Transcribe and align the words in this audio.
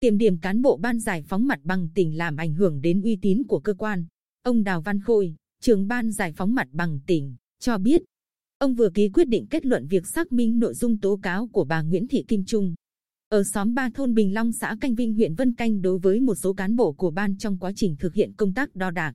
kiểm 0.00 0.18
điểm 0.18 0.38
cán 0.38 0.62
bộ 0.62 0.76
ban 0.76 1.00
giải 1.00 1.22
phóng 1.22 1.46
mặt 1.46 1.60
bằng 1.64 1.88
tỉnh 1.94 2.16
làm 2.16 2.36
ảnh 2.36 2.54
hưởng 2.54 2.80
đến 2.80 3.02
uy 3.02 3.16
tín 3.22 3.42
của 3.48 3.60
cơ 3.60 3.74
quan. 3.74 4.06
Ông 4.42 4.64
Đào 4.64 4.80
Văn 4.80 5.00
Khôi, 5.00 5.34
trưởng 5.60 5.88
ban 5.88 6.12
giải 6.12 6.32
phóng 6.32 6.54
mặt 6.54 6.68
bằng 6.72 7.00
tỉnh, 7.06 7.36
cho 7.60 7.78
biết, 7.78 8.02
ông 8.58 8.74
vừa 8.74 8.90
ký 8.90 9.08
quyết 9.08 9.28
định 9.28 9.46
kết 9.46 9.66
luận 9.66 9.86
việc 9.86 10.06
xác 10.06 10.32
minh 10.32 10.58
nội 10.58 10.74
dung 10.74 10.98
tố 10.98 11.18
cáo 11.22 11.46
của 11.46 11.64
bà 11.64 11.82
Nguyễn 11.82 12.08
Thị 12.08 12.24
Kim 12.28 12.44
Trung 12.44 12.74
ở 13.30 13.44
xóm 13.44 13.74
Ba 13.74 13.90
thôn 13.94 14.14
Bình 14.14 14.34
Long 14.34 14.52
xã 14.52 14.76
Canh 14.80 14.94
Vinh 14.94 15.14
huyện 15.14 15.34
Vân 15.34 15.54
Canh 15.54 15.82
đối 15.82 15.98
với 15.98 16.20
một 16.20 16.34
số 16.34 16.52
cán 16.52 16.76
bộ 16.76 16.92
của 16.92 17.10
ban 17.10 17.36
trong 17.36 17.58
quá 17.58 17.72
trình 17.76 17.96
thực 17.98 18.14
hiện 18.14 18.32
công 18.36 18.54
tác 18.54 18.76
đo 18.76 18.90
đạc. 18.90 19.14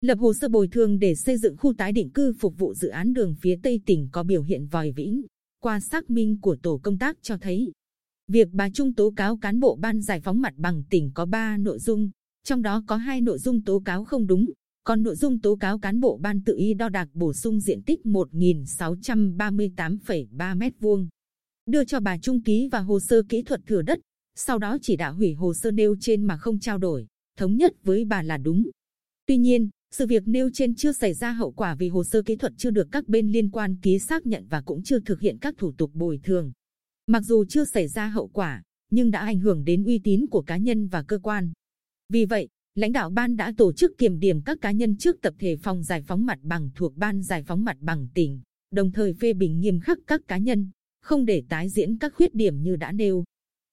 Lập 0.00 0.18
hồ 0.18 0.34
sơ 0.34 0.48
bồi 0.48 0.68
thường 0.68 0.98
để 0.98 1.14
xây 1.14 1.38
dựng 1.38 1.56
khu 1.56 1.74
tái 1.78 1.92
định 1.92 2.10
cư 2.10 2.32
phục 2.40 2.58
vụ 2.58 2.74
dự 2.74 2.88
án 2.88 3.12
đường 3.12 3.34
phía 3.40 3.58
Tây 3.62 3.80
tỉnh 3.86 4.08
có 4.12 4.22
biểu 4.22 4.42
hiện 4.42 4.66
vòi 4.66 4.92
vĩnh. 4.92 5.22
Qua 5.60 5.80
xác 5.80 6.10
minh 6.10 6.40
của 6.40 6.56
tổ 6.62 6.80
công 6.82 6.98
tác 6.98 7.16
cho 7.22 7.36
thấy, 7.36 7.72
việc 8.28 8.48
bà 8.52 8.70
Trung 8.70 8.94
tố 8.94 9.12
cáo 9.16 9.36
cán 9.36 9.60
bộ 9.60 9.76
ban 9.76 10.00
giải 10.00 10.20
phóng 10.20 10.40
mặt 10.40 10.54
bằng 10.56 10.82
tỉnh 10.90 11.10
có 11.14 11.26
3 11.26 11.56
nội 11.56 11.78
dung, 11.78 12.10
trong 12.44 12.62
đó 12.62 12.84
có 12.86 12.96
hai 12.96 13.20
nội 13.20 13.38
dung 13.38 13.62
tố 13.62 13.82
cáo 13.84 14.04
không 14.04 14.26
đúng, 14.26 14.50
còn 14.84 15.02
nội 15.02 15.16
dung 15.16 15.40
tố 15.40 15.56
cáo 15.56 15.78
cán 15.78 16.00
bộ 16.00 16.18
ban 16.22 16.42
tự 16.42 16.56
ý 16.56 16.74
đo 16.74 16.88
đạc 16.88 17.08
bổ 17.14 17.32
sung 17.32 17.60
diện 17.60 17.82
tích 17.82 18.00
1.638,3 18.04 20.58
m2, 20.58 21.06
đưa 21.66 21.84
cho 21.84 22.00
bà 22.00 22.18
Trung 22.18 22.42
ký 22.42 22.68
và 22.72 22.78
hồ 22.78 23.00
sơ 23.00 23.22
kỹ 23.28 23.42
thuật 23.42 23.60
thừa 23.66 23.82
đất, 23.82 23.98
sau 24.34 24.58
đó 24.58 24.78
chỉ 24.82 24.96
đạo 24.96 25.14
hủy 25.14 25.32
hồ 25.32 25.54
sơ 25.54 25.70
nêu 25.70 25.96
trên 26.00 26.24
mà 26.24 26.36
không 26.36 26.58
trao 26.58 26.78
đổi, 26.78 27.06
thống 27.38 27.56
nhất 27.56 27.72
với 27.84 28.04
bà 28.04 28.22
là 28.22 28.36
đúng. 28.36 28.70
Tuy 29.26 29.36
nhiên, 29.36 29.68
sự 29.90 30.06
việc 30.06 30.28
nêu 30.28 30.50
trên 30.52 30.74
chưa 30.74 30.92
xảy 30.92 31.14
ra 31.14 31.32
hậu 31.32 31.52
quả 31.52 31.74
vì 31.74 31.88
hồ 31.88 32.04
sơ 32.04 32.22
kỹ 32.22 32.36
thuật 32.36 32.52
chưa 32.56 32.70
được 32.70 32.88
các 32.92 33.08
bên 33.08 33.32
liên 33.32 33.50
quan 33.50 33.76
ký 33.82 33.98
xác 33.98 34.26
nhận 34.26 34.46
và 34.50 34.60
cũng 34.60 34.82
chưa 34.82 35.00
thực 35.00 35.20
hiện 35.20 35.38
các 35.38 35.54
thủ 35.58 35.72
tục 35.72 35.90
bồi 35.94 36.20
thường. 36.22 36.52
Mặc 37.10 37.22
dù 37.24 37.44
chưa 37.44 37.64
xảy 37.64 37.88
ra 37.88 38.08
hậu 38.08 38.28
quả, 38.28 38.62
nhưng 38.90 39.10
đã 39.10 39.20
ảnh 39.20 39.38
hưởng 39.38 39.64
đến 39.64 39.84
uy 39.84 39.98
tín 39.98 40.26
của 40.30 40.42
cá 40.42 40.56
nhân 40.56 40.88
và 40.88 41.02
cơ 41.02 41.18
quan. 41.18 41.52
Vì 42.08 42.24
vậy, 42.24 42.48
lãnh 42.74 42.92
đạo 42.92 43.10
ban 43.10 43.36
đã 43.36 43.52
tổ 43.56 43.72
chức 43.72 43.98
kiểm 43.98 44.18
điểm 44.18 44.42
các 44.42 44.58
cá 44.60 44.70
nhân 44.70 44.96
trước 44.96 45.16
tập 45.22 45.34
thể 45.38 45.56
phòng 45.56 45.82
giải 45.82 46.02
phóng 46.02 46.26
mặt 46.26 46.38
bằng 46.42 46.70
thuộc 46.74 46.96
ban 46.96 47.22
giải 47.22 47.42
phóng 47.42 47.64
mặt 47.64 47.76
bằng 47.80 48.08
tỉnh, 48.14 48.40
đồng 48.70 48.92
thời 48.92 49.12
phê 49.12 49.32
bình 49.32 49.60
nghiêm 49.60 49.80
khắc 49.80 49.98
các 50.06 50.20
cá 50.28 50.38
nhân, 50.38 50.70
không 51.02 51.24
để 51.24 51.42
tái 51.48 51.68
diễn 51.68 51.98
các 51.98 52.14
khuyết 52.14 52.34
điểm 52.34 52.62
như 52.62 52.76
đã 52.76 52.92
nêu. 52.92 53.24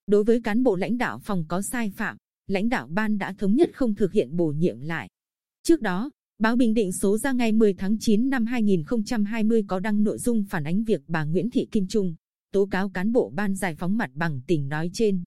Đối 0.08 0.24
với 0.24 0.42
cán 0.42 0.64
bộ 0.64 0.76
lãnh 0.76 0.98
đạo 0.98 1.20
phòng 1.20 1.46
có 1.48 1.62
sai 1.62 1.90
phạm, 1.90 2.18
lãnh 2.48 2.70
đạo 2.70 2.88
ban 2.88 3.18
đã 3.18 3.34
thống 3.38 3.56
nhất 3.56 3.70
không 3.74 3.96
thực 3.96 4.12
hiện 4.12 4.38
bổ 4.38 4.48
nhiệm 4.48 4.80
lại. 4.80 5.10
Trước 5.64 5.82
đó, 5.82 6.12
báo 6.40 6.56
Bình 6.56 6.74
Định 6.74 6.92
số 6.92 7.18
ra 7.18 7.32
ngày 7.32 7.52
10 7.52 7.74
tháng 7.74 7.98
9 8.00 8.30
năm 8.30 8.46
2020 8.46 9.64
có 9.68 9.80
đăng 9.80 10.04
nội 10.04 10.18
dung 10.18 10.44
phản 10.50 10.64
ánh 10.64 10.84
việc 10.84 11.02
bà 11.08 11.24
Nguyễn 11.24 11.50
Thị 11.50 11.68
Kim 11.72 11.88
Trung 11.88 12.16
tố 12.56 12.66
cáo 12.66 12.90
cán 12.90 13.12
bộ 13.12 13.32
ban 13.36 13.56
giải 13.56 13.76
phóng 13.76 13.98
mặt 13.98 14.10
bằng 14.14 14.42
tỉnh 14.48 14.70
nói 14.70 14.90
trên. 14.94 15.24